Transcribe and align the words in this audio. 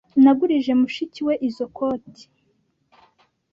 Nagurije 0.23 0.71
mushiki 0.81 1.19
we 1.27 1.33
izo 1.47 1.65
coti 1.77 2.23